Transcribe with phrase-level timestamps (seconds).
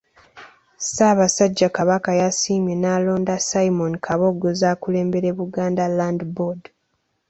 [0.79, 6.61] Ssaabasajja Kabaka yasiimye n’alonda Simon Kabogoza akulembere Buganda land Board.